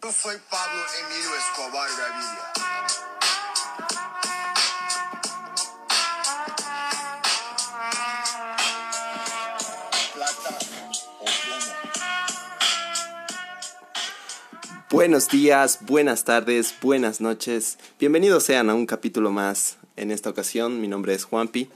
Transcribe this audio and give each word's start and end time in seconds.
Eu 0.00 0.12
soy 0.12 0.36
Pablo 0.48 0.80
Emilio 1.00 1.34
Escobar 1.34 1.88
Gaviria. 1.98 2.52
Plata 10.14 10.58
o 11.18 11.24
plomo. 11.24 11.72
Buenos 14.88 15.28
días, 15.28 15.78
buenas 15.80 16.22
tardes, 16.22 16.74
buenas 16.80 17.20
noches. 17.20 17.78
Bienvenidos 17.98 18.44
sean 18.44 18.70
a 18.70 18.74
un 18.74 18.86
capítulo 18.86 19.32
más. 19.32 19.78
En 19.96 20.12
esta 20.12 20.30
ocasión, 20.30 20.80
mi 20.80 20.86
nombre 20.86 21.14
es 21.14 21.24
Juanpi 21.24 21.68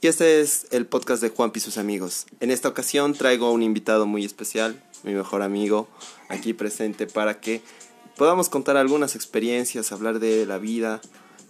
y 0.00 0.06
este 0.06 0.40
es 0.40 0.66
el 0.70 0.86
podcast 0.86 1.20
de 1.20 1.28
Juanpi 1.28 1.58
y 1.58 1.62
sus 1.62 1.76
amigos. 1.76 2.26
En 2.40 2.50
esta 2.50 2.68
ocasión 2.68 3.12
traigo 3.12 3.46
a 3.46 3.52
un 3.52 3.62
invitado 3.62 4.06
muy 4.06 4.24
especial, 4.24 4.82
mi 5.02 5.14
mejor 5.14 5.42
amigo, 5.42 5.88
aquí 6.28 6.52
presente 6.52 7.06
para 7.06 7.40
que 7.40 7.62
podamos 8.16 8.48
contar 8.48 8.76
algunas 8.76 9.14
experiencias, 9.14 9.92
hablar 9.92 10.18
de 10.18 10.46
la 10.46 10.58
vida, 10.58 11.00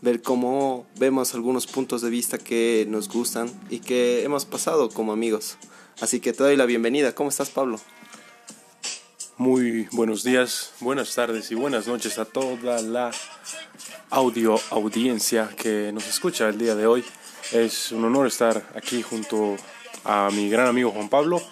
ver 0.02 0.22
cómo 0.22 0.86
vemos 0.98 1.34
algunos 1.34 1.66
puntos 1.66 2.02
de 2.02 2.10
vista 2.10 2.38
que 2.38 2.86
nos 2.88 3.08
gustan 3.08 3.50
y 3.70 3.80
que 3.80 4.24
hemos 4.24 4.44
pasado 4.44 4.88
como 4.90 5.12
amigos. 5.12 5.56
Así 6.00 6.20
que 6.20 6.32
te 6.32 6.42
doy 6.42 6.56
la 6.56 6.66
bienvenida. 6.66 7.14
¿Cómo 7.14 7.30
estás, 7.30 7.50
Pablo? 7.50 7.80
Muy 9.38 9.86
buenos 9.92 10.24
días, 10.24 10.72
buenas 10.80 11.14
tardes 11.14 11.50
y 11.50 11.54
buenas 11.54 11.86
noches 11.86 12.18
a 12.18 12.24
toda 12.24 12.80
la 12.80 13.10
audio 14.10 14.58
audiencia 14.70 15.50
que 15.56 15.92
nos 15.92 16.06
escucha 16.06 16.48
el 16.48 16.58
día 16.58 16.74
de 16.74 16.86
hoy. 16.86 17.04
Es 17.52 17.92
un 17.92 18.04
honor 18.04 18.26
estar 18.26 18.72
aquí 18.74 19.02
junto 19.02 19.56
a 20.04 20.30
mi 20.32 20.48
gran 20.48 20.66
amigo 20.68 20.90
Juan 20.90 21.08
Pablo 21.08 21.42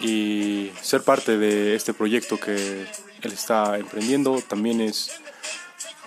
y 0.00 0.72
ser 0.82 1.02
parte 1.02 1.38
de 1.38 1.74
este 1.74 1.94
proyecto 1.94 2.38
que 2.38 2.86
él 3.22 3.32
está 3.32 3.78
emprendiendo 3.78 4.40
también 4.42 4.80
es 4.80 5.12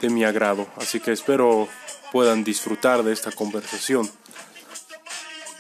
de 0.02 0.09
mi 0.09 0.23
agrado. 0.23 0.68
Así 0.78 1.00
que 1.00 1.11
espero 1.11 1.67
puedan 2.11 2.44
disfrutar 2.44 3.03
de 3.03 3.14
esta 3.14 3.31
conversación. 3.31 4.09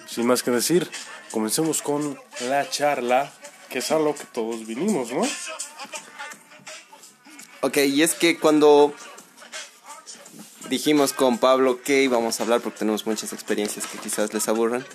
Sin 0.07 0.25
más 0.25 0.43
que 0.43 0.51
decir, 0.51 0.89
comencemos 1.31 1.81
con 1.81 2.19
la 2.47 2.69
charla, 2.69 3.31
que 3.69 3.79
es 3.79 3.91
a 3.91 3.99
lo 3.99 4.15
que 4.15 4.25
todos 4.25 4.65
vinimos, 4.65 5.11
¿no? 5.11 5.21
Ok, 7.61 7.77
y 7.77 8.03
es 8.03 8.13
que 8.13 8.37
cuando 8.37 8.93
dijimos 10.69 11.13
con 11.13 11.37
Pablo 11.37 11.81
que 11.81 12.03
íbamos 12.03 12.39
a 12.39 12.43
hablar, 12.43 12.61
porque 12.61 12.79
tenemos 12.79 13.05
muchas 13.05 13.33
experiencias 13.33 13.87
que 13.87 13.97
quizás 13.97 14.33
les 14.33 14.47
aburran, 14.47 14.85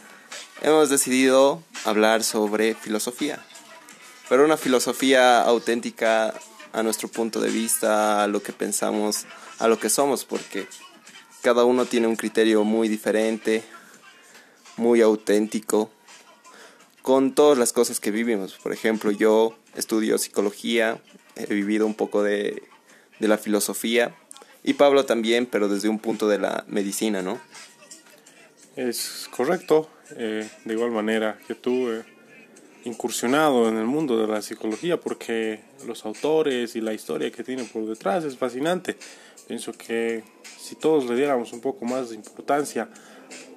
hemos 0.63 0.89
decidido 0.89 1.63
hablar 1.85 2.25
sobre 2.25 2.75
filosofía. 2.75 3.45
Pero 4.29 4.45
una 4.45 4.57
filosofía 4.57 5.43
auténtica 5.43 6.35
a 6.73 6.83
nuestro 6.83 7.09
punto 7.09 7.41
de 7.41 7.51
vista, 7.51 8.23
a 8.23 8.29
lo 8.29 8.43
que 8.43 8.53
pensamos, 8.53 9.27
a 9.59 9.69
lo 9.69 9.79
que 9.79 9.91
somos, 9.91 10.25
porque 10.25 10.67
cada 11.43 11.65
uno 11.65 11.85
tiene 11.85 12.07
un 12.07 12.17
criterio 12.17 12.65
muy 12.65 12.89
diferente, 12.89 13.63
muy 14.77 15.03
auténtico, 15.03 15.91
con 17.03 17.35
todas 17.35 17.59
las 17.59 17.73
cosas 17.73 18.01
que 18.01 18.13
vivimos. 18.13 18.55
Por 18.55 18.73
ejemplo, 18.73 19.11
yo 19.11 19.59
estudio 19.75 20.17
psicología, 20.17 21.03
he 21.35 21.53
vivido 21.53 21.85
un 21.85 21.95
poco 21.95 22.23
de, 22.23 22.63
de 23.19 23.29
la 23.29 23.37
filosofía, 23.37 24.15
y 24.63 24.75
Pablo 24.75 25.05
también, 25.05 25.47
pero 25.47 25.69
desde 25.69 25.89
un 25.89 25.99
punto 25.99 26.29
de 26.29 26.39
la 26.39 26.65
medicina, 26.69 27.21
¿no? 27.21 27.41
Es 28.77 29.29
correcto. 29.31 29.91
Eh, 30.17 30.49
de 30.65 30.75
igual 30.75 30.91
manera 30.91 31.39
que 31.47 31.55
tú, 31.55 31.89
incursionado 32.85 33.69
en 33.69 33.77
el 33.77 33.87
mundo 33.87 34.19
de 34.19 34.27
la 34.27 34.43
psicología, 34.43 34.99
porque 35.01 35.61
los 35.87 36.05
autores 36.05 36.77
y 36.77 36.81
la 36.81 36.93
historia 36.93 37.31
que 37.31 37.45
tienen 37.45 37.67
por 37.67 37.87
detrás 37.87 38.25
es 38.25 38.37
fascinante. 38.37 38.97
Pienso 39.47 39.73
que 39.73 40.25
si 40.59 40.75
todos 40.77 41.07
le 41.07 41.17
diéramos 41.17 41.53
un 41.53 41.61
poco 41.61 41.85
más 41.85 42.11
de 42.11 42.17
importancia 42.17 42.89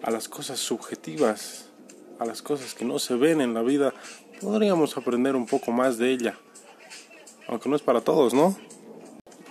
a 0.02 0.11
las 0.11 0.28
cosas 0.28 0.59
subjetivas, 0.59 1.70
a 2.20 2.26
las 2.26 2.42
cosas 2.42 2.73
que 2.73 2.86
no 2.86 2.99
se 2.99 3.15
ven 3.15 3.42
en 3.42 3.54
la 3.54 3.61
vida, 3.61 3.94
podríamos 4.42 4.98
aprender 4.98 5.36
un 5.36 5.45
poco 5.45 5.71
más 5.71 5.98
de 5.98 6.11
ella. 6.11 6.38
Aunque 7.48 7.70
no 7.70 7.76
es 7.76 7.82
para 7.82 8.02
todos, 8.02 8.33
¿no? 8.33 8.58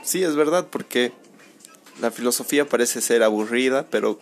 Sí, 0.02 0.22
es 0.22 0.36
verdad, 0.36 0.66
porque 0.70 1.12
la 2.00 2.10
filosofía 2.10 2.68
parece 2.68 3.00
ser 3.00 3.22
aburrida, 3.22 3.86
pero 3.90 4.18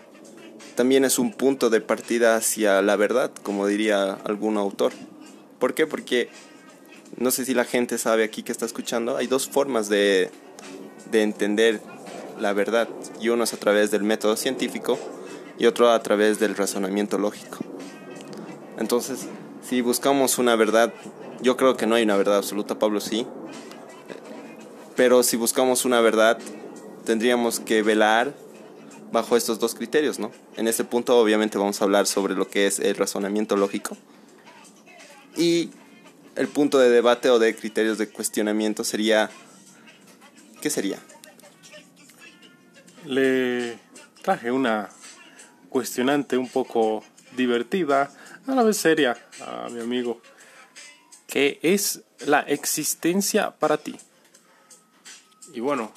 también 0.75 1.05
es 1.05 1.19
un 1.19 1.33
punto 1.33 1.71
de 1.71 1.81
partida 1.81 2.37
hacia 2.37 2.83
la 2.83 2.97
verdad, 2.97 3.31
como 3.43 3.66
diría 3.66 4.15
algún 4.25 4.56
autor. 4.56 4.93
¿Por 5.59 5.75
qué? 5.75 5.87
Porque 5.87 6.28
no 7.16 7.31
sé 7.31 7.44
si 7.44 7.55
la 7.55 7.65
gente 7.65 7.99
sabe 7.99 8.25
aquí 8.25 8.43
que 8.43 8.53
está 8.53 8.66
escuchando, 8.66 9.16
hay 9.16 9.27
dos 9.27 9.49
formas 9.49 9.88
de, 9.88 10.31
de 11.10 11.22
entender 11.22 11.81
la 12.41 12.53
verdad, 12.53 12.88
y 13.21 13.28
uno 13.28 13.44
es 13.44 13.53
a 13.53 13.59
través 13.59 13.91
del 13.91 14.03
método 14.03 14.37
científico 14.37 14.99
y 15.59 15.66
otro 15.66 15.91
a 15.91 16.03
través 16.03 16.41
del 16.41 16.56
razonamiento 16.56 17.19
lógico. 17.19 17.59
Entonces, 18.78 19.27
si 19.62 19.81
buscamos 19.81 20.39
una 20.39 20.56
verdad, 20.56 20.93
yo 21.41 21.56
creo 21.56 21.77
que 21.77 21.87
no 21.87 21.94
hay 21.94 22.03
una 22.03 22.16
verdad 22.16 22.39
absoluta, 22.39 22.78
Pablo 22.78 23.00
sí, 23.00 23.27
pero 24.97 25.22
si 25.22 25.37
buscamos 25.37 25.84
una 25.84 26.00
verdad, 26.00 26.39
tendríamos 27.04 27.60
que 27.60 27.83
velar 27.83 28.34
bajo 29.12 29.36
estos 29.36 29.58
dos 29.58 29.74
criterios, 29.74 30.18
¿no? 30.18 30.32
En 30.56 30.66
este 30.66 30.84
punto 30.84 31.18
obviamente 31.18 31.58
vamos 31.58 31.80
a 31.80 31.84
hablar 31.84 32.06
sobre 32.06 32.34
lo 32.34 32.48
que 32.48 32.66
es 32.66 32.78
el 32.78 32.96
razonamiento 32.96 33.56
lógico. 33.56 33.96
Y 35.36 35.70
el 36.34 36.48
punto 36.48 36.78
de 36.78 36.90
debate 36.90 37.30
o 37.30 37.38
de 37.38 37.54
criterios 37.54 37.98
de 37.98 38.08
cuestionamiento 38.08 38.84
sería 38.84 39.30
¿qué 40.62 40.70
sería? 40.70 40.98
Le 43.04 43.78
traje 44.22 44.52
una 44.52 44.88
cuestionante 45.68 46.36
un 46.38 46.48
poco 46.48 47.04
divertida, 47.36 48.12
a 48.46 48.54
la 48.54 48.62
vez 48.62 48.76
seria, 48.76 49.18
a 49.40 49.68
mi 49.68 49.80
amigo. 49.80 50.22
¿Qué 51.26 51.58
es 51.62 52.02
la 52.26 52.40
existencia 52.40 53.50
para 53.58 53.76
ti? 53.76 53.96
Y 55.52 55.60
bueno, 55.60 55.92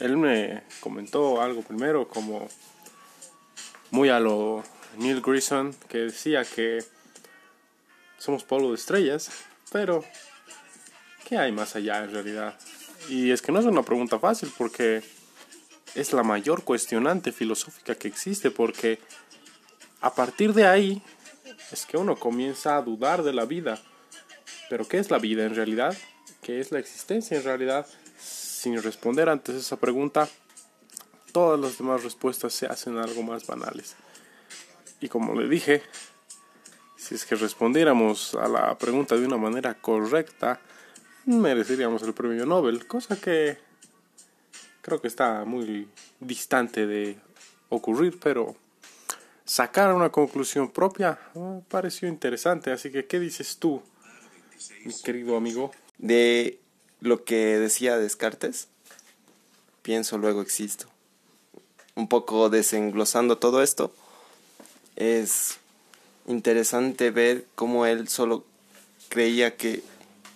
él 0.00 0.16
me 0.16 0.62
comentó 0.80 1.40
algo 1.40 1.62
primero 1.62 2.08
como 2.08 2.48
muy 3.90 4.08
a 4.08 4.18
lo 4.18 4.64
Neil 4.96 5.20
Grison 5.20 5.74
que 5.88 5.98
decía 5.98 6.44
que 6.44 6.82
somos 8.18 8.44
polvo 8.44 8.70
de 8.70 8.76
estrellas, 8.76 9.30
pero 9.70 10.04
¿qué 11.28 11.38
hay 11.38 11.52
más 11.52 11.76
allá 11.76 12.02
en 12.04 12.12
realidad? 12.12 12.58
Y 13.08 13.30
es 13.30 13.42
que 13.42 13.52
no 13.52 13.60
es 13.60 13.66
una 13.66 13.82
pregunta 13.82 14.18
fácil 14.18 14.50
porque 14.56 15.02
es 15.94 16.12
la 16.12 16.22
mayor 16.22 16.64
cuestionante 16.64 17.32
filosófica 17.32 17.94
que 17.94 18.08
existe 18.08 18.50
porque 18.50 18.98
a 20.00 20.14
partir 20.14 20.54
de 20.54 20.66
ahí 20.66 21.02
es 21.72 21.84
que 21.86 21.96
uno 21.96 22.16
comienza 22.16 22.76
a 22.76 22.82
dudar 22.82 23.22
de 23.22 23.32
la 23.32 23.44
vida. 23.44 23.80
Pero 24.68 24.86
¿qué 24.86 24.98
es 24.98 25.10
la 25.10 25.18
vida 25.18 25.44
en 25.44 25.54
realidad? 25.54 25.96
¿Qué 26.42 26.60
es 26.60 26.72
la 26.72 26.78
existencia 26.78 27.36
en 27.36 27.44
realidad? 27.44 27.86
Sin 28.60 28.82
responder 28.82 29.30
antes 29.30 29.54
esa 29.54 29.76
pregunta, 29.76 30.28
todas 31.32 31.58
las 31.58 31.78
demás 31.78 32.04
respuestas 32.04 32.52
se 32.52 32.66
hacen 32.66 32.98
algo 32.98 33.22
más 33.22 33.46
banales. 33.46 33.96
Y 35.00 35.08
como 35.08 35.34
le 35.34 35.48
dije, 35.48 35.82
si 36.94 37.14
es 37.14 37.24
que 37.24 37.36
respondiéramos 37.36 38.34
a 38.34 38.48
la 38.48 38.76
pregunta 38.76 39.16
de 39.16 39.24
una 39.24 39.38
manera 39.38 39.72
correcta, 39.80 40.60
mereceríamos 41.24 42.02
el 42.02 42.12
premio 42.12 42.44
Nobel, 42.44 42.86
cosa 42.86 43.18
que 43.18 43.56
creo 44.82 45.00
que 45.00 45.08
está 45.08 45.46
muy 45.46 45.88
distante 46.20 46.86
de 46.86 47.18
ocurrir, 47.70 48.20
pero 48.20 48.56
sacar 49.46 49.94
una 49.94 50.10
conclusión 50.10 50.70
propia 50.70 51.18
me 51.34 51.62
pareció 51.62 52.08
interesante. 52.08 52.70
Así 52.72 52.92
que, 52.92 53.06
¿qué 53.06 53.18
dices 53.18 53.56
tú, 53.56 53.82
mi 54.84 54.92
querido 55.02 55.38
amigo? 55.38 55.70
De 55.96 56.59
lo 57.00 57.24
que 57.24 57.58
decía 57.58 57.98
Descartes, 57.98 58.68
pienso 59.82 60.18
luego 60.18 60.42
existo. 60.42 60.86
Un 61.94 62.08
poco 62.08 62.48
desenglosando 62.50 63.38
todo 63.38 63.62
esto, 63.62 63.92
es 64.96 65.58
interesante 66.26 67.10
ver 67.10 67.46
cómo 67.54 67.86
él 67.86 68.08
solo 68.08 68.44
creía 69.08 69.56
que 69.56 69.82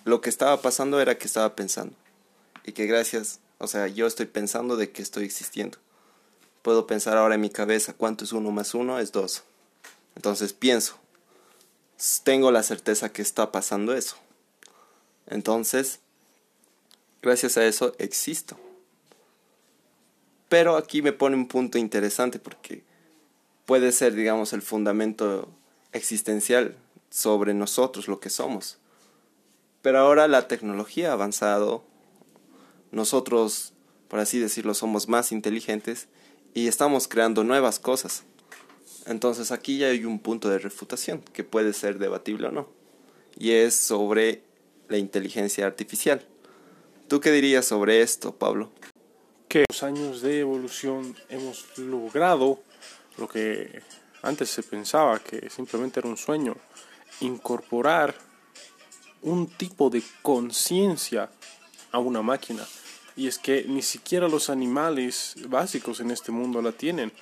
lo 0.05 0.21
que 0.21 0.31
estaba 0.31 0.61
pasando 0.61 1.01
era 1.01 1.19
que 1.19 1.27
estaba 1.27 1.55
pensando. 1.55 1.95
Y 2.65 2.73
que 2.73 2.87
gracias, 2.87 3.41
o 3.59 3.67
sea, 3.67 3.87
yo 3.89 4.07
estoy 4.07 4.27
pensando 4.27 4.77
de 4.77 4.91
que 4.91 5.03
estoy 5.03 5.25
existiendo. 5.25 5.79
Puedo 6.63 6.87
pensar 6.87 7.17
ahora 7.17 7.35
en 7.35 7.43
mi 7.43 7.51
cabeza 7.51 7.93
cuánto 7.93 8.25
es 8.25 8.33
uno 8.33 8.51
más 8.51 8.75
uno, 8.75 8.99
es 8.99 9.13
dos. 9.13 9.43
Entonces 10.17 10.53
pienso, 10.53 10.97
tengo 12.23 12.51
la 12.51 12.63
certeza 12.63 13.13
que 13.13 13.23
está 13.23 13.53
pasando 13.53 13.95
eso. 13.95 14.17
Entonces, 15.27 16.01
gracias 17.25 17.57
a 17.57 17.65
eso 17.65 17.95
existo. 17.99 18.59
Pero 20.51 20.77
aquí 20.77 21.01
me 21.01 21.13
pone 21.13 21.37
un 21.37 21.49
punto 21.49 21.79
interesante 21.79 22.39
porque 22.39 22.85
puede 23.65 23.93
ser, 23.93 24.15
digamos, 24.15 24.53
el 24.53 24.61
fundamento 24.61 25.49
existencial 25.93 26.77
sobre 27.11 27.55
nosotros, 27.55 28.09
lo 28.09 28.21
que 28.21 28.29
somos. 28.29 28.79
Pero 29.81 29.99
ahora 29.99 30.29
la 30.29 30.49
tecnología 30.49 31.11
ha 31.11 31.13
avanzado, 31.15 31.83
nosotros, 32.93 33.73
por 34.09 34.21
así 34.21 34.39
decirlo, 34.39 34.75
somos 34.75 35.09
más 35.09 35.33
inteligentes 35.33 36.09
y 36.53 36.69
estamos 36.69 37.09
creando 37.09 37.43
nuevas 37.43 37.79
cosas. 37.79 38.25
Entonces 39.07 39.51
aquí 39.51 39.79
ya 39.79 39.89
hay 39.89 40.05
un 40.05 40.19
punto 40.19 40.51
de 40.51 40.59
refutación 40.59 41.23
que 41.33 41.43
puede 41.43 41.73
ser 41.73 41.99
debatible 41.99 42.49
o 42.49 42.53
no. 42.53 42.69
Y 43.37 43.53
es 43.53 43.75
sobre 43.75 44.43
la 44.89 44.99
inteligencia 44.99 45.67
artificial. 45.67 46.27
¿Tú 47.09 47.21
qué 47.21 47.31
dirías 47.31 47.67
sobre 47.67 48.01
esto, 48.01 48.35
Pablo? 48.35 48.73
Que 49.47 49.65
los 49.69 49.83
años 49.83 50.23
de 50.23 50.41
evolución 50.41 51.15
hemos 51.29 51.77
logrado 51.77 52.61
lo 53.19 53.29
que 53.29 53.83
antes 54.23 54.49
se 54.49 54.63
pensaba 54.63 55.19
que 55.19 55.51
simplemente 55.51 56.01
era 56.01 56.09
un 56.09 56.17
sueño, 56.17 56.57
incorporar 57.21 58.15
un 59.21 59.47
tipo 59.49 59.91
de 59.91 60.03
conciencia 60.23 61.31
a 61.93 61.99
una 61.99 62.23
máquina. 62.23 62.67
Y 63.17 63.29
es 63.29 63.39
que 63.39 63.65
ni 63.69 63.83
siquiera 63.83 64.27
los 64.27 64.49
animales 64.49 65.35
básicos 65.47 66.01
en 66.01 66.11
este 66.11 66.33
mundo 66.33 66.63
la 66.63 66.73
tienen. 66.73 67.13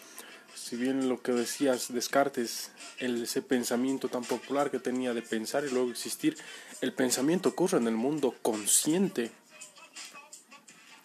Si 0.54 0.76
bien 0.76 1.08
lo 1.08 1.20
que 1.20 1.32
decías 1.32 1.92
Descartes, 1.92 2.70
el, 2.98 3.24
ese 3.24 3.42
pensamiento 3.42 4.08
tan 4.08 4.22
popular 4.22 4.70
que 4.70 4.78
tenía 4.78 5.12
de 5.12 5.22
pensar 5.22 5.64
y 5.64 5.70
luego 5.70 5.90
existir, 5.90 6.36
el 6.80 6.92
pensamiento 6.92 7.48
ocurre 7.48 7.78
en 7.78 7.88
el 7.88 7.96
mundo 7.96 8.34
consciente. 8.42 9.32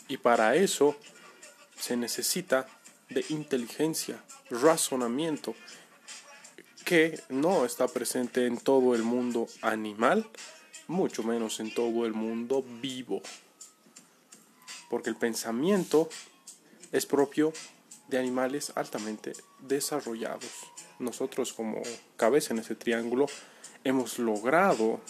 Y 0.08 0.18
para 0.18 0.56
eso 0.56 0.96
se 1.78 1.98
necesita 1.98 2.68
de 3.10 3.26
inteligencia, 3.30 4.24
razonamiento, 4.50 5.56
que 6.86 7.22
no 7.30 7.66
está 7.66 7.88
presente 7.88 8.46
en 8.46 8.58
todo 8.58 8.96
el 8.96 9.04
mundo 9.04 9.48
animal, 9.62 10.30
mucho 10.88 11.24
menos 11.24 11.60
en 11.60 11.74
todo 11.74 12.06
el 12.06 12.14
mundo 12.14 12.64
vivo. 12.82 13.22
Porque 14.90 15.10
el 15.10 15.18
pensamiento 15.18 16.08
es 16.94 17.06
propio 17.06 17.52
de 18.08 18.18
animales 18.18 18.72
altamente 18.76 19.34
desarrollados. 19.60 20.50
Nosotros 21.00 21.52
como 21.52 21.82
cabeza 22.16 22.54
en 22.54 22.60
ese 22.60 22.76
triángulo 22.76 23.28
hemos 23.84 24.18
logrado 24.18 25.02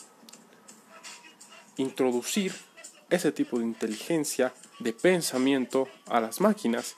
introducir 1.77 2.53
ese 3.09 3.31
tipo 3.31 3.59
de 3.59 3.65
inteligencia 3.65 4.53
de 4.79 4.93
pensamiento 4.93 5.87
a 6.07 6.19
las 6.19 6.41
máquinas. 6.41 6.95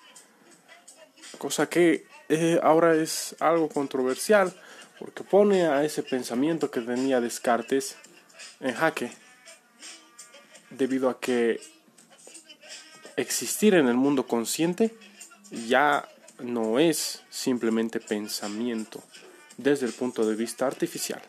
Cosa 1.37 1.69
que 1.69 2.05
eh, 2.29 2.59
ahora 2.63 2.95
es 2.95 3.35
algo 3.39 3.69
controversial 3.69 4.53
porque 4.99 5.23
pone 5.23 5.65
a 5.67 5.83
ese 5.83 6.03
pensamiento 6.03 6.69
que 6.71 6.81
tenía 6.81 7.21
Descartes 7.21 7.95
en 8.59 8.73
jaque, 8.75 9.11
debido 10.69 11.09
a 11.09 11.19
que 11.19 11.59
existir 13.15 13.73
en 13.73 13.87
el 13.87 13.95
mundo 13.95 14.27
consciente 14.27 14.95
ya 15.51 16.07
no 16.39 16.79
es 16.79 17.23
simplemente 17.29 17.99
pensamiento 17.99 19.01
desde 19.57 19.85
el 19.85 19.93
punto 19.93 20.25
de 20.25 20.35
vista 20.35 20.67
artificial. 20.67 21.21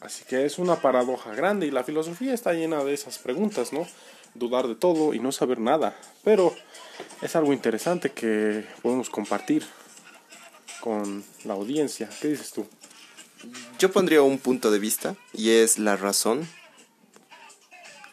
Así 0.00 0.24
que 0.24 0.44
es 0.44 0.58
una 0.58 0.76
paradoja 0.76 1.34
grande 1.34 1.66
y 1.66 1.70
la 1.70 1.84
filosofía 1.84 2.32
está 2.32 2.52
llena 2.52 2.84
de 2.84 2.94
esas 2.94 3.18
preguntas, 3.18 3.72
¿no? 3.72 3.86
Dudar 4.34 4.68
de 4.68 4.76
todo 4.76 5.12
y 5.14 5.18
no 5.18 5.32
saber 5.32 5.58
nada. 5.58 5.96
Pero 6.22 6.54
es 7.20 7.34
algo 7.34 7.52
interesante 7.52 8.10
que 8.10 8.64
podemos 8.82 9.10
compartir 9.10 9.64
con 10.80 11.24
la 11.44 11.54
audiencia. 11.54 12.08
¿Qué 12.20 12.28
dices 12.28 12.52
tú? 12.52 12.66
Yo 13.78 13.90
pondría 13.90 14.22
un 14.22 14.38
punto 14.38 14.70
de 14.70 14.78
vista 14.78 15.16
y 15.32 15.50
es 15.50 15.78
la 15.78 15.96
razón. 15.96 16.48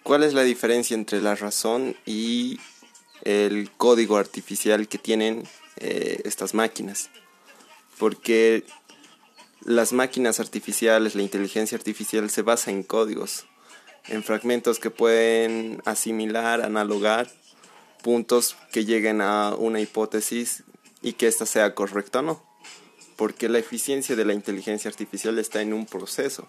¿Cuál 0.04 0.24
es 0.24 0.34
la 0.34 0.44
diferencia 0.44 0.94
entre 0.96 1.22
la 1.22 1.36
razón 1.36 1.96
y 2.06 2.60
el 3.24 3.72
código 3.72 4.18
artificial 4.18 4.88
que 4.88 4.98
tienen 4.98 5.48
eh, 5.78 6.22
estas 6.26 6.54
máquinas? 6.54 7.10
Porque 7.98 8.66
las 9.66 9.92
máquinas 9.92 10.40
artificiales, 10.40 11.16
la 11.16 11.24
inteligencia 11.24 11.78
artificial 11.78 12.30
se 12.30 12.42
basa 12.42 12.72
en 12.72 12.84
códigos, 12.84 13.46
en 14.08 14.24
fragmentos 14.24 14.80
que 14.80 14.92
pueden 14.92 15.82
asimilar, 15.86 16.62
analogar 16.62 17.28
puntos 18.02 18.56
que 18.72 18.86
lleguen 18.86 19.20
a 19.22 19.56
una 19.56 19.82
hipótesis 19.82 20.64
y 21.02 21.14
que 21.14 21.28
ésta 21.28 21.46
sea 21.46 21.76
correcta 21.76 22.20
o 22.20 22.22
no 22.22 22.56
porque 23.16 23.50
la 23.50 23.60
eficiencia 23.60 24.16
de 24.16 24.26
la 24.26 24.34
inteligencia 24.34 24.90
artificial 24.90 25.40
está 25.40 25.62
en 25.62 25.74
un 25.74 25.86
proceso. 25.86 26.48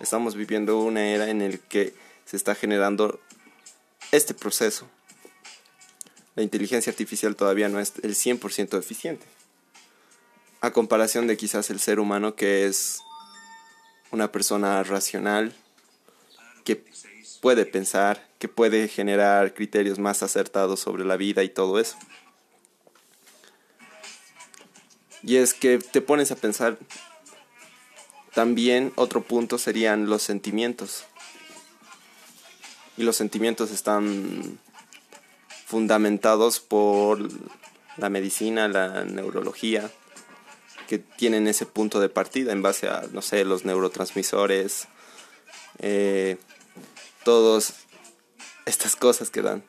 Estamos 0.00 0.34
viviendo 0.34 0.78
una 0.78 1.04
era 1.04 1.28
en 1.28 1.50
la 1.50 1.56
que 1.56 1.94
se 2.24 2.36
está 2.36 2.54
generando 2.54 3.20
este 4.10 4.34
proceso. 4.34 4.88
La 6.34 6.42
inteligencia 6.42 6.90
artificial 6.90 7.36
todavía 7.36 7.68
no 7.68 7.78
es 7.78 7.92
el 8.02 8.14
100% 8.14 8.78
eficiente. 8.78 9.26
A 10.62 10.70
comparación 10.70 11.26
de 11.26 11.36
quizás 11.36 11.70
el 11.70 11.80
ser 11.80 11.98
humano 11.98 12.36
que 12.36 12.66
es 12.66 13.02
una 14.12 14.30
persona 14.30 14.82
racional, 14.84 15.56
que 16.64 16.84
puede 17.40 17.66
pensar, 17.66 18.28
que 18.38 18.46
puede 18.46 18.86
generar 18.86 19.54
criterios 19.54 19.98
más 19.98 20.22
acertados 20.22 20.78
sobre 20.78 21.04
la 21.04 21.16
vida 21.16 21.42
y 21.42 21.48
todo 21.48 21.80
eso. 21.80 21.96
Y 25.24 25.36
es 25.36 25.52
que 25.52 25.78
te 25.78 26.00
pones 26.00 26.30
a 26.30 26.36
pensar, 26.36 26.78
también 28.32 28.92
otro 28.94 29.22
punto 29.22 29.58
serían 29.58 30.08
los 30.08 30.22
sentimientos. 30.22 31.06
Y 32.96 33.02
los 33.02 33.16
sentimientos 33.16 33.72
están 33.72 34.60
fundamentados 35.66 36.60
por 36.60 37.18
la 37.96 38.10
medicina, 38.10 38.68
la 38.68 39.04
neurología, 39.04 39.90
que 40.92 40.98
tienen 40.98 41.48
ese 41.48 41.64
punto 41.64 42.00
de 42.00 42.10
partida 42.10 42.52
en 42.52 42.60
base 42.60 42.86
a, 42.86 43.08
no 43.12 43.22
sé, 43.22 43.46
los 43.46 43.64
neurotransmisores, 43.64 44.88
eh, 45.78 46.36
todas 47.24 47.76
estas 48.66 48.94
cosas 48.94 49.30
que 49.30 49.40
dan. 49.40 49.64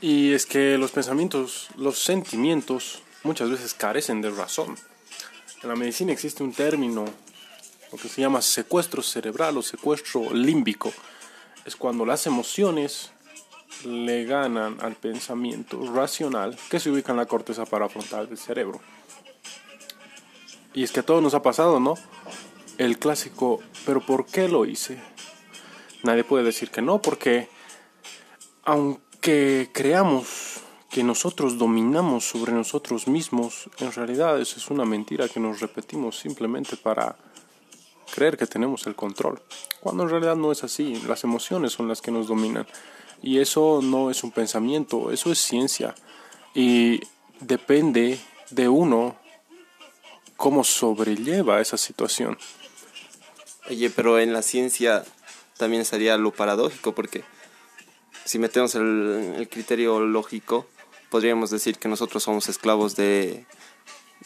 Y 0.00 0.32
es 0.32 0.46
que 0.46 0.78
los 0.78 0.90
pensamientos, 0.90 1.68
los 1.76 2.02
sentimientos 2.02 3.02
muchas 3.24 3.50
veces 3.50 3.74
carecen 3.74 4.22
de 4.22 4.30
razón. 4.30 4.74
En 5.62 5.68
la 5.68 5.76
medicina 5.76 6.10
existe 6.10 6.42
un 6.42 6.54
término, 6.54 7.04
que 8.00 8.08
se 8.08 8.22
llama 8.22 8.40
secuestro 8.40 9.02
cerebral 9.02 9.58
o 9.58 9.62
secuestro 9.62 10.32
límbico. 10.32 10.90
Es 11.66 11.76
cuando 11.76 12.06
las 12.06 12.26
emociones 12.26 13.10
le 13.84 14.24
ganan 14.24 14.78
al 14.80 14.94
pensamiento 14.94 15.92
racional 15.92 16.56
que 16.70 16.80
se 16.80 16.90
ubica 16.90 17.12
en 17.12 17.18
la 17.18 17.26
corteza 17.26 17.66
parafrontal 17.66 18.28
del 18.28 18.38
cerebro. 18.38 18.80
Y 20.74 20.82
es 20.82 20.92
que 20.92 21.00
a 21.00 21.06
todos 21.06 21.22
nos 21.22 21.34
ha 21.34 21.42
pasado, 21.42 21.80
¿no? 21.80 21.94
El 22.78 22.98
clásico, 22.98 23.60
pero 23.86 24.00
¿por 24.00 24.26
qué 24.26 24.48
lo 24.48 24.66
hice? 24.66 25.00
Nadie 26.02 26.24
puede 26.24 26.44
decir 26.44 26.70
que 26.70 26.82
no, 26.82 27.00
porque 27.00 27.48
aunque 28.64 29.70
creamos 29.72 30.60
que 30.90 31.02
nosotros 31.02 31.58
dominamos 31.58 32.24
sobre 32.24 32.52
nosotros 32.52 33.08
mismos, 33.08 33.70
en 33.78 33.92
realidad 33.92 34.40
eso 34.40 34.58
es 34.58 34.70
una 34.70 34.84
mentira 34.84 35.28
que 35.28 35.40
nos 35.40 35.60
repetimos 35.60 36.18
simplemente 36.18 36.76
para 36.76 37.16
creer 38.14 38.36
que 38.36 38.46
tenemos 38.46 38.86
el 38.86 38.94
control, 38.94 39.42
cuando 39.80 40.04
en 40.04 40.10
realidad 40.10 40.36
no 40.36 40.52
es 40.52 40.62
así, 40.62 40.96
las 41.06 41.24
emociones 41.24 41.72
son 41.72 41.88
las 41.88 42.00
que 42.00 42.10
nos 42.10 42.28
dominan 42.28 42.66
y 43.22 43.38
eso 43.38 43.80
no 43.82 44.10
es 44.10 44.22
un 44.22 44.30
pensamiento, 44.30 45.10
eso 45.10 45.32
es 45.32 45.38
ciencia 45.38 45.94
y 46.54 47.00
depende 47.40 48.20
de 48.50 48.68
uno 48.68 49.16
cómo 50.36 50.64
sobrelleva 50.64 51.60
esa 51.60 51.76
situación. 51.76 52.38
Oye, 53.68 53.90
pero 53.90 54.18
en 54.18 54.32
la 54.32 54.42
ciencia 54.42 55.04
también 55.56 55.84
sería 55.84 56.18
lo 56.18 56.32
paradójico 56.32 56.94
porque 56.94 57.24
si 58.24 58.38
metemos 58.38 58.74
el, 58.74 59.48
criterio 59.50 60.00
lógico, 60.00 60.66
podríamos 61.10 61.50
decir 61.50 61.78
que 61.78 61.88
nosotros 61.88 62.22
somos 62.22 62.48
esclavos 62.48 62.96
de, 62.96 63.44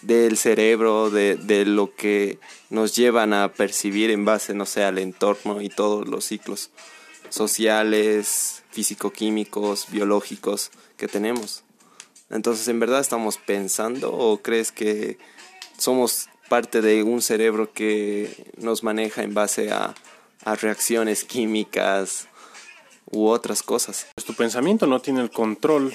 del 0.03 0.37
cerebro, 0.37 1.11
de, 1.11 1.37
de, 1.37 1.65
lo 1.65 1.95
que 1.95 2.39
nos 2.71 2.95
llevan 2.95 3.33
a 3.33 3.53
percibir 3.53 4.11
en 4.11 4.25
base, 4.25 4.55
no 4.55 4.67
sé, 4.67 4.85
al 4.85 4.99
entorno 4.99 5.61
y 5.61 5.69
todos 5.69 6.09
los 6.09 6.25
ciclos 6.25 6.71
sociales, 7.29 8.63
físico-químicos, 8.71 9.87
biológicos 9.91 10.71
que 10.97 11.09
tenemos. 11.09 11.65
Entonces, 12.31 12.69
¿en 12.69 12.79
verdad 12.79 13.01
estamos 13.01 13.39
pensando 13.39 14.13
o 14.13 14.43
crees 14.43 14.71
que 14.73 15.19
somos 15.79 16.29
parte 16.49 16.83
de 16.83 17.03
un 17.03 17.23
cerebro 17.23 17.73
que 17.73 18.53
nos 18.57 18.83
maneja 18.83 19.23
en 19.23 19.35
base 19.35 19.71
a, 19.71 19.95
a 20.45 20.55
reacciones 20.55 21.25
químicas 21.25 22.29
u 23.07 23.29
otras 23.29 23.63
cosas? 23.63 24.07
Pues 24.15 24.25
tu 24.25 24.35
pensamiento 24.35 24.87
no 24.87 25.01
tiene 25.01 25.21
el 25.21 25.31
control 25.31 25.95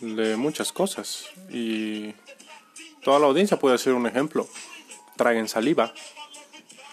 de 0.00 0.36
muchas 0.36 0.72
cosas 0.72 1.26
y 1.50 2.14
toda 3.02 3.18
la 3.18 3.26
audiencia 3.26 3.58
puede 3.58 3.78
ser 3.78 3.94
un 3.94 4.06
ejemplo. 4.06 4.48
Traguen 5.16 5.48
saliva, 5.48 5.92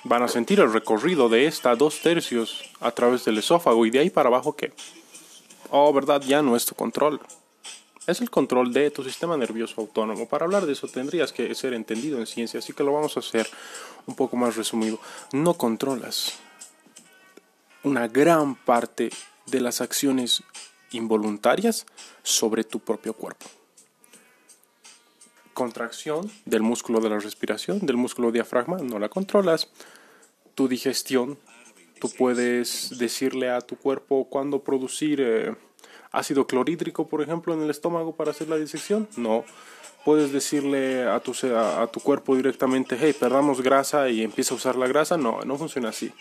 van 0.03 0.23
a 0.23 0.27
sentir 0.27 0.59
el 0.59 0.71
recorrido 0.71 1.29
de 1.29 1.45
esta 1.45 1.75
dos 1.75 2.01
tercios 2.01 2.63
a 2.79 2.91
través 2.91 3.25
del 3.25 3.37
esófago 3.37 3.85
y 3.85 3.89
de 3.89 3.99
ahí 3.99 4.09
para 4.09 4.29
abajo 4.29 4.55
que, 4.55 4.73
oh, 5.69 5.91
verdad, 5.93 6.21
ya 6.21 6.41
no 6.41 6.55
es 6.55 6.65
tu 6.65 6.75
control. 6.75 7.19
Es 8.07 8.21
el 8.21 8.29
control 8.29 8.71
de 8.71 8.89
tu 8.89 9.03
sistema 9.03 9.35
nervioso 9.35 9.81
autónomo. 9.81 10.29
Para 10.29 10.45
hablar 10.45 10.65
de 10.65 10.71
eso 10.71 10.87
tendrías 10.87 11.33
que 11.33 11.53
ser 11.53 11.73
entendido 11.73 12.19
en 12.19 12.25
ciencia, 12.25 12.59
así 12.59 12.71
que 12.71 12.85
lo 12.85 12.93
vamos 12.93 13.17
a 13.17 13.19
hacer 13.19 13.47
un 14.05 14.15
poco 14.15 14.37
más 14.37 14.55
resumido. 14.55 14.97
No 15.33 15.55
controlas 15.55 16.39
una 17.83 18.07
gran 18.07 18.55
parte 18.55 19.09
de 19.45 19.59
las 19.59 19.81
acciones 19.81 20.41
involuntarias 20.91 21.85
sobre 22.23 22.63
tu 22.63 22.79
propio 22.79 23.13
cuerpo. 23.13 23.45
Contracción 25.53 26.31
del 26.45 26.61
músculo 26.61 27.01
de 27.01 27.09
la 27.09 27.19
respiración, 27.19 27.85
del 27.85 27.97
músculo 27.97 28.31
diafragma, 28.31 28.77
no 28.77 28.99
la 28.99 29.09
controlas. 29.09 29.69
Tu 30.55 30.69
digestión, 30.69 31.37
tú 31.99 32.09
puedes 32.09 32.97
decirle 32.97 33.49
a 33.49 33.59
tu 33.59 33.75
cuerpo 33.75 34.29
cuándo 34.29 34.63
producir 34.63 35.19
eh, 35.19 35.55
ácido 36.17 36.47
clorhídrico, 36.47 37.07
por 37.07 37.21
ejemplo, 37.21 37.53
en 37.53 37.61
el 37.61 37.69
estómago 37.69 38.15
para 38.15 38.31
hacer 38.31 38.49
la 38.49 38.57
disección. 38.57 39.07
No. 39.17 39.43
Puedes 40.05 40.31
decirle 40.31 41.07
a 41.07 41.19
tu, 41.19 41.33
a, 41.53 41.81
a 41.83 41.87
tu 41.87 41.99
cuerpo 41.99 42.35
directamente, 42.35 42.97
hey, 42.99 43.13
perdamos 43.19 43.61
grasa 43.61 44.09
y 44.09 44.23
empieza 44.23 44.53
a 44.53 44.57
usar 44.57 44.75
la 44.75 44.87
grasa. 44.87 45.17
No, 45.17 45.41
no 45.41 45.57
funciona 45.57 45.89
así. 45.89 46.13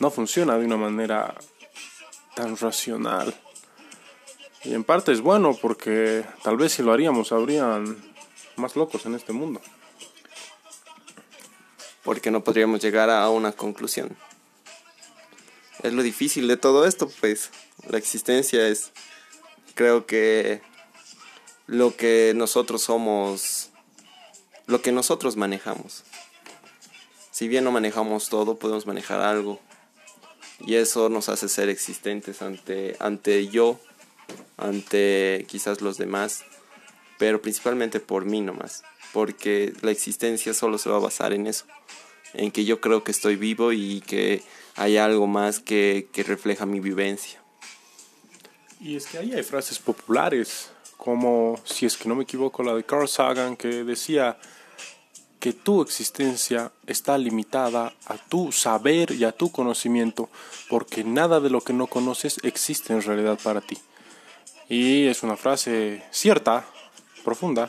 No 0.00 0.10
funciona 0.10 0.58
de 0.58 0.64
una 0.64 0.76
manera 0.76 1.34
tan 2.34 2.56
racional. 2.56 3.34
Y 4.64 4.72
en 4.72 4.84
parte 4.84 5.12
es 5.12 5.20
bueno 5.20 5.56
porque 5.60 6.24
tal 6.42 6.56
vez 6.56 6.72
si 6.72 6.82
lo 6.82 6.92
haríamos 6.92 7.32
habrían 7.32 7.96
más 8.56 8.76
locos 8.76 9.04
en 9.06 9.14
este 9.14 9.32
mundo. 9.32 9.60
Porque 12.02 12.30
no 12.30 12.42
podríamos 12.42 12.80
llegar 12.80 13.10
a 13.10 13.28
una 13.28 13.52
conclusión. 13.52 14.16
Es 15.84 15.92
lo 15.92 16.02
difícil 16.02 16.48
de 16.48 16.56
todo 16.56 16.86
esto, 16.86 17.10
pues 17.20 17.50
la 17.90 17.98
existencia 17.98 18.66
es, 18.66 18.90
creo 19.74 20.06
que 20.06 20.62
lo 21.66 21.94
que 21.94 22.32
nosotros 22.34 22.80
somos, 22.80 23.68
lo 24.66 24.80
que 24.80 24.92
nosotros 24.92 25.36
manejamos. 25.36 26.04
Si 27.30 27.48
bien 27.48 27.64
no 27.64 27.70
manejamos 27.70 28.30
todo, 28.30 28.56
podemos 28.58 28.86
manejar 28.86 29.20
algo. 29.20 29.60
Y 30.60 30.76
eso 30.76 31.10
nos 31.10 31.28
hace 31.28 31.50
ser 31.50 31.68
existentes 31.68 32.40
ante, 32.40 32.96
ante 32.98 33.48
yo 33.48 33.78
ante 34.56 35.44
quizás 35.50 35.82
los 35.82 35.98
demás, 35.98 36.44
pero 37.18 37.42
principalmente 37.42 38.00
por 38.00 38.24
mí 38.24 38.40
nomás, 38.40 38.84
porque 39.12 39.74
la 39.82 39.90
existencia 39.90 40.54
solo 40.54 40.78
se 40.78 40.88
va 40.88 40.96
a 40.96 41.00
basar 41.00 41.34
en 41.34 41.46
eso, 41.46 41.66
en 42.32 42.50
que 42.52 42.64
yo 42.64 42.80
creo 42.80 43.04
que 43.04 43.10
estoy 43.10 43.36
vivo 43.36 43.72
y 43.72 44.00
que 44.00 44.42
hay 44.76 44.96
algo 44.96 45.26
más 45.26 45.60
que, 45.60 46.08
que 46.12 46.22
refleja 46.22 46.66
mi 46.66 46.80
vivencia. 46.80 47.40
Y 48.80 48.96
es 48.96 49.06
que 49.06 49.18
ahí 49.18 49.32
hay 49.32 49.42
frases 49.42 49.78
populares, 49.78 50.70
como, 50.96 51.58
si 51.64 51.86
es 51.86 51.96
que 51.96 52.08
no 52.08 52.14
me 52.14 52.24
equivoco, 52.24 52.62
la 52.62 52.74
de 52.74 52.84
Carl 52.84 53.08
Sagan, 53.08 53.56
que 53.56 53.84
decía 53.84 54.38
que 55.40 55.52
tu 55.52 55.82
existencia 55.82 56.72
está 56.86 57.18
limitada 57.18 57.92
a 58.06 58.16
tu 58.16 58.50
saber 58.50 59.12
y 59.12 59.24
a 59.24 59.32
tu 59.32 59.52
conocimiento, 59.52 60.30
porque 60.70 61.04
nada 61.04 61.40
de 61.40 61.50
lo 61.50 61.60
que 61.60 61.74
no 61.74 61.86
conoces 61.86 62.40
existe 62.42 62.92
en 62.94 63.02
realidad 63.02 63.38
para 63.42 63.60
ti. 63.60 63.78
Y 64.68 65.06
es 65.06 65.22
una 65.22 65.36
frase 65.36 66.02
cierta, 66.10 66.64
profunda, 67.24 67.68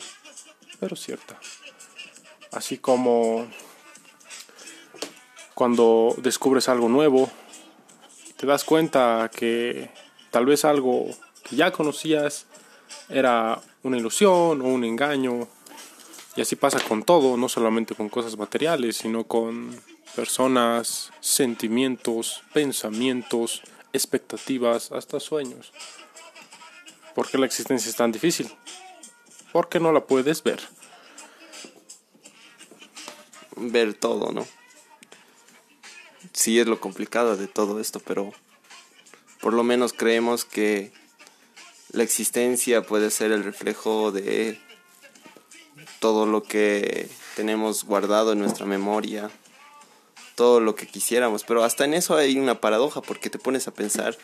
pero 0.80 0.96
cierta. 0.96 1.38
Así 2.52 2.78
como 2.78 3.46
cuando 5.56 6.14
descubres 6.18 6.68
algo 6.68 6.90
nuevo, 6.90 7.30
te 8.36 8.44
das 8.44 8.62
cuenta 8.62 9.30
que 9.34 9.88
tal 10.30 10.44
vez 10.44 10.66
algo 10.66 11.06
que 11.44 11.56
ya 11.56 11.72
conocías 11.72 12.44
era 13.08 13.62
una 13.82 13.96
ilusión 13.96 14.60
o 14.60 14.64
un 14.66 14.84
engaño. 14.84 15.48
Y 16.36 16.42
así 16.42 16.56
pasa 16.56 16.78
con 16.86 17.04
todo, 17.04 17.38
no 17.38 17.48
solamente 17.48 17.94
con 17.94 18.10
cosas 18.10 18.36
materiales, 18.36 18.98
sino 18.98 19.24
con 19.24 19.74
personas, 20.14 21.10
sentimientos, 21.20 22.42
pensamientos, 22.52 23.62
expectativas, 23.94 24.92
hasta 24.92 25.20
sueños. 25.20 25.72
¿Por 27.14 27.30
qué 27.30 27.38
la 27.38 27.46
existencia 27.46 27.88
es 27.88 27.96
tan 27.96 28.12
difícil? 28.12 28.52
Porque 29.54 29.80
no 29.80 29.90
la 29.90 30.04
puedes 30.04 30.42
ver. 30.42 30.60
Ver 33.56 33.94
todo, 33.94 34.32
¿no? 34.32 34.46
Sí 36.32 36.58
es 36.58 36.66
lo 36.66 36.80
complicado 36.80 37.36
de 37.36 37.46
todo 37.46 37.80
esto, 37.80 38.00
pero 38.00 38.32
por 39.40 39.52
lo 39.52 39.62
menos 39.62 39.92
creemos 39.92 40.44
que 40.44 40.92
la 41.92 42.02
existencia 42.02 42.82
puede 42.82 43.10
ser 43.10 43.32
el 43.32 43.44
reflejo 43.44 44.12
de 44.12 44.60
todo 46.00 46.26
lo 46.26 46.42
que 46.42 47.08
tenemos 47.36 47.84
guardado 47.84 48.32
en 48.32 48.38
nuestra 48.38 48.66
memoria, 48.66 49.30
todo 50.34 50.60
lo 50.60 50.74
que 50.74 50.86
quisiéramos, 50.86 51.44
pero 51.44 51.64
hasta 51.64 51.84
en 51.84 51.94
eso 51.94 52.16
hay 52.16 52.38
una 52.38 52.60
paradoja 52.60 53.00
porque 53.00 53.30
te 53.30 53.38
pones 53.38 53.68
a 53.68 53.74
pensar 53.74 54.16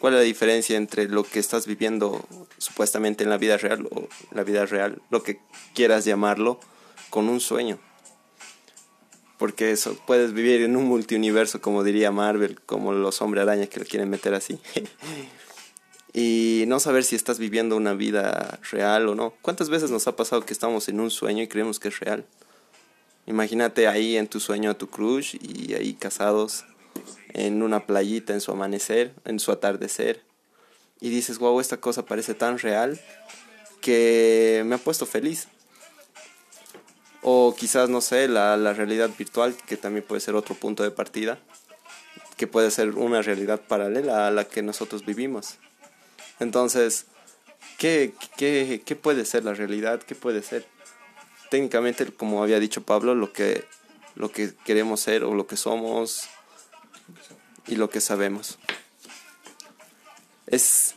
¿Cuál 0.00 0.14
es 0.14 0.20
la 0.20 0.24
diferencia 0.24 0.78
entre 0.78 1.08
lo 1.08 1.24
que 1.24 1.38
estás 1.38 1.66
viviendo 1.66 2.26
supuestamente 2.56 3.22
en 3.22 3.28
la 3.28 3.36
vida 3.36 3.58
real 3.58 3.86
o 3.90 4.08
la 4.32 4.44
vida 4.44 4.64
real, 4.64 5.02
lo 5.10 5.22
que 5.22 5.40
quieras 5.74 6.06
llamarlo, 6.06 6.58
con 7.10 7.28
un 7.28 7.38
sueño? 7.38 7.78
Porque 9.40 9.70
eso, 9.70 9.96
puedes 10.06 10.34
vivir 10.34 10.60
en 10.60 10.76
un 10.76 10.84
multiuniverso, 10.84 11.62
como 11.62 11.82
diría 11.82 12.12
Marvel, 12.12 12.60
como 12.60 12.92
los 12.92 13.22
hombres 13.22 13.42
araña 13.42 13.68
que 13.68 13.80
lo 13.80 13.86
quieren 13.86 14.10
meter 14.10 14.34
así. 14.34 14.60
y 16.12 16.64
no 16.66 16.78
saber 16.78 17.04
si 17.04 17.16
estás 17.16 17.38
viviendo 17.38 17.74
una 17.74 17.94
vida 17.94 18.60
real 18.70 19.08
o 19.08 19.14
no. 19.14 19.32
¿Cuántas 19.40 19.70
veces 19.70 19.90
nos 19.90 20.06
ha 20.06 20.14
pasado 20.14 20.44
que 20.44 20.52
estamos 20.52 20.90
en 20.90 21.00
un 21.00 21.10
sueño 21.10 21.42
y 21.42 21.48
creemos 21.48 21.80
que 21.80 21.88
es 21.88 21.98
real? 22.00 22.26
Imagínate 23.24 23.88
ahí 23.88 24.18
en 24.18 24.28
tu 24.28 24.40
sueño 24.40 24.70
a 24.70 24.74
tu 24.74 24.90
crush 24.90 25.36
y 25.40 25.72
ahí 25.72 25.94
casados 25.94 26.66
en 27.32 27.62
una 27.62 27.86
playita 27.86 28.34
en 28.34 28.42
su 28.42 28.52
amanecer, 28.52 29.14
en 29.24 29.40
su 29.40 29.52
atardecer, 29.52 30.22
y 31.00 31.08
dices, 31.08 31.38
wow, 31.38 31.60
esta 31.60 31.78
cosa 31.78 32.04
parece 32.04 32.34
tan 32.34 32.58
real 32.58 33.00
que 33.80 34.62
me 34.66 34.74
ha 34.74 34.78
puesto 34.78 35.06
feliz. 35.06 35.48
O 37.22 37.54
quizás, 37.56 37.88
no 37.90 38.00
sé, 38.00 38.28
la, 38.28 38.56
la 38.56 38.72
realidad 38.72 39.10
virtual, 39.16 39.54
que 39.66 39.76
también 39.76 40.04
puede 40.06 40.20
ser 40.20 40.34
otro 40.34 40.54
punto 40.54 40.82
de 40.82 40.90
partida, 40.90 41.38
que 42.36 42.46
puede 42.46 42.70
ser 42.70 42.90
una 42.90 43.20
realidad 43.20 43.60
paralela 43.60 44.26
a 44.26 44.30
la 44.30 44.48
que 44.48 44.62
nosotros 44.62 45.04
vivimos. 45.04 45.58
Entonces, 46.38 47.04
¿qué, 47.76 48.14
qué, 48.38 48.82
qué 48.84 48.96
puede 48.96 49.26
ser 49.26 49.44
la 49.44 49.52
realidad? 49.52 50.02
¿Qué 50.02 50.14
puede 50.14 50.42
ser? 50.42 50.66
Técnicamente, 51.50 52.06
como 52.06 52.42
había 52.42 52.58
dicho 52.58 52.82
Pablo, 52.82 53.14
lo 53.14 53.32
que, 53.32 53.66
lo 54.14 54.32
que 54.32 54.54
queremos 54.64 55.00
ser 55.00 55.24
o 55.24 55.34
lo 55.34 55.46
que 55.46 55.58
somos 55.58 56.28
y 57.66 57.76
lo 57.76 57.90
que 57.90 58.00
sabemos. 58.00 58.58
Es 60.46 60.94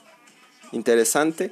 interesante, 0.71 1.51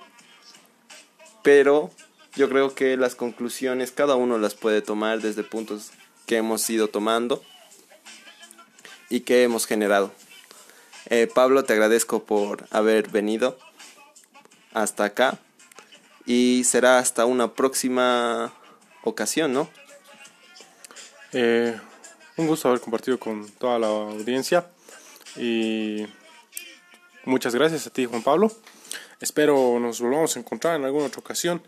pero 1.43 1.91
yo 2.35 2.49
creo 2.49 2.73
que 2.73 2.97
las 2.97 3.15
conclusiones 3.15 3.91
cada 3.91 4.15
uno 4.15 4.37
las 4.37 4.55
puede 4.55 4.81
tomar 4.81 5.21
desde 5.21 5.43
puntos 5.43 5.91
que 6.25 6.37
hemos 6.37 6.69
ido 6.69 6.87
tomando 6.87 7.43
y 9.09 9.21
que 9.21 9.43
hemos 9.43 9.65
generado. 9.65 10.11
Eh, 11.09 11.27
Pablo, 11.33 11.65
te 11.65 11.73
agradezco 11.73 12.23
por 12.23 12.65
haber 12.71 13.09
venido 13.09 13.59
hasta 14.73 15.05
acá 15.05 15.39
y 16.25 16.63
será 16.63 16.99
hasta 16.99 17.25
una 17.25 17.53
próxima 17.53 18.53
ocasión, 19.03 19.51
¿no? 19.51 19.69
Eh, 21.33 21.77
un 22.37 22.47
gusto 22.47 22.69
haber 22.69 22.79
compartido 22.79 23.19
con 23.19 23.49
toda 23.49 23.79
la 23.79 23.87
audiencia 23.87 24.67
y 25.35 26.05
muchas 27.25 27.55
gracias 27.55 27.87
a 27.87 27.89
ti 27.89 28.05
Juan 28.05 28.23
Pablo. 28.23 28.51
Espero 29.19 29.79
nos 29.79 29.99
volvamos 29.99 30.35
a 30.35 30.39
encontrar 30.39 30.77
en 30.77 30.85
alguna 30.85 31.07
otra 31.07 31.19
ocasión. 31.19 31.61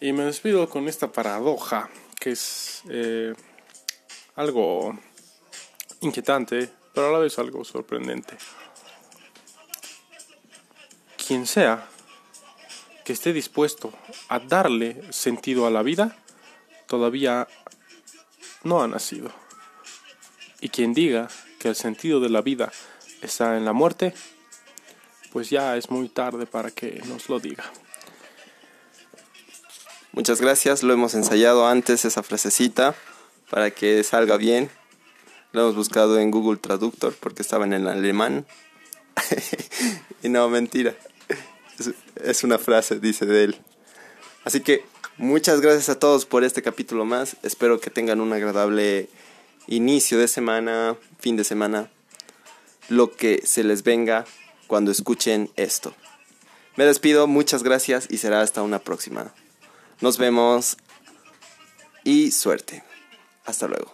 Y 0.00 0.12
me 0.12 0.24
despido 0.24 0.68
con 0.68 0.86
esta 0.88 1.10
paradoja 1.10 1.90
que 2.20 2.30
es 2.32 2.82
eh, 2.88 3.34
algo 4.36 4.96
inquietante, 6.00 6.70
pero 6.94 7.08
a 7.08 7.12
la 7.12 7.18
vez 7.18 7.38
algo 7.38 7.64
sorprendente. 7.64 8.36
Quien 11.26 11.46
sea 11.46 11.88
que 13.04 13.12
esté 13.12 13.32
dispuesto 13.32 13.92
a 14.28 14.38
darle 14.38 15.12
sentido 15.12 15.66
a 15.66 15.70
la 15.70 15.82
vida, 15.82 16.16
todavía 16.86 17.48
no 18.62 18.82
ha 18.82 18.88
nacido. 18.88 19.32
Y 20.60 20.68
quien 20.68 20.94
diga 20.94 21.28
que 21.58 21.68
el 21.68 21.76
sentido 21.76 22.20
de 22.20 22.28
la 22.28 22.42
vida 22.42 22.70
está 23.20 23.56
en 23.56 23.64
la 23.64 23.72
muerte, 23.72 24.14
pues 25.32 25.50
ya 25.50 25.76
es 25.76 25.90
muy 25.90 26.08
tarde 26.08 26.46
para 26.46 26.70
que 26.70 27.02
nos 27.06 27.28
lo 27.28 27.40
diga. 27.40 27.64
Muchas 30.18 30.40
gracias, 30.40 30.82
lo 30.82 30.92
hemos 30.92 31.14
ensayado 31.14 31.68
antes 31.68 32.04
esa 32.04 32.24
frasecita 32.24 32.96
para 33.50 33.70
que 33.70 34.02
salga 34.02 34.36
bien. 34.36 34.68
Lo 35.52 35.60
hemos 35.60 35.76
buscado 35.76 36.18
en 36.18 36.32
Google 36.32 36.58
Traductor 36.58 37.14
porque 37.20 37.40
estaba 37.40 37.64
en 37.64 37.72
el 37.72 37.86
alemán. 37.86 38.44
y 40.24 40.28
no, 40.28 40.48
mentira. 40.48 40.96
Es, 42.16 42.42
una 42.42 42.58
frase, 42.58 42.98
dice 42.98 43.26
de 43.26 43.44
él. 43.44 43.60
Así 44.42 44.58
que 44.58 44.84
muchas 45.18 45.60
gracias 45.60 45.88
a 45.88 46.00
todos 46.00 46.26
por 46.26 46.42
este 46.42 46.62
capítulo 46.62 47.04
más. 47.04 47.36
Espero 47.44 47.78
que 47.78 47.90
tengan 47.90 48.20
un 48.20 48.32
agradable 48.32 49.08
inicio 49.68 50.18
de 50.18 50.26
semana, 50.26 50.96
fin 51.20 51.36
de 51.36 51.44
semana, 51.44 51.90
lo 52.88 53.14
que 53.14 53.46
se 53.46 53.62
les 53.62 53.84
venga 53.84 54.24
cuando 54.66 54.90
escuchen 54.90 55.48
esto. 55.54 55.94
Me 56.74 56.84
despido, 56.86 57.28
muchas 57.28 57.62
gracias 57.62 58.08
y 58.10 58.18
será 58.18 58.40
hasta 58.40 58.62
una 58.62 58.80
próxima. 58.80 59.32
Nos 60.00 60.18
vemos 60.18 60.76
y 62.04 62.30
suerte. 62.30 62.84
Hasta 63.44 63.66
luego. 63.66 63.90